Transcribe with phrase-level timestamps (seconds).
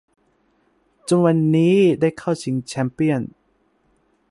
[1.09, 3.31] จนวันนี้ได้เข้าชิงแชมเปี้ยนส์